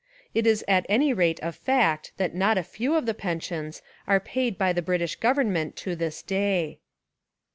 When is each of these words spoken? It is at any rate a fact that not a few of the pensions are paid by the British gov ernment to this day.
It 0.33 0.47
is 0.47 0.65
at 0.67 0.87
any 0.89 1.13
rate 1.13 1.39
a 1.43 1.51
fact 1.51 2.13
that 2.17 2.33
not 2.33 2.57
a 2.57 2.63
few 2.63 2.95
of 2.95 3.05
the 3.05 3.13
pensions 3.13 3.83
are 4.07 4.19
paid 4.19 4.57
by 4.57 4.73
the 4.73 4.81
British 4.81 5.19
gov 5.19 5.35
ernment 5.35 5.75
to 5.75 5.95
this 5.95 6.23
day. 6.23 6.79